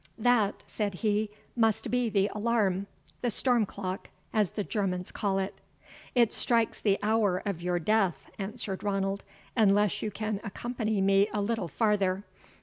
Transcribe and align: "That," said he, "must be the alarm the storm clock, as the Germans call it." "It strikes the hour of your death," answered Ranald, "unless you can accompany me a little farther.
"That," 0.17 0.63
said 0.65 0.95
he, 0.95 1.29
"must 1.55 1.91
be 1.91 2.09
the 2.09 2.31
alarm 2.33 2.87
the 3.21 3.29
storm 3.29 3.67
clock, 3.67 4.09
as 4.33 4.49
the 4.49 4.63
Germans 4.63 5.11
call 5.11 5.37
it." 5.37 5.61
"It 6.15 6.33
strikes 6.33 6.81
the 6.81 6.97
hour 7.03 7.43
of 7.45 7.61
your 7.61 7.77
death," 7.77 8.27
answered 8.39 8.81
Ranald, 8.83 9.23
"unless 9.55 10.01
you 10.01 10.09
can 10.09 10.41
accompany 10.43 11.01
me 11.01 11.27
a 11.31 11.39
little 11.39 11.67
farther. 11.67 12.23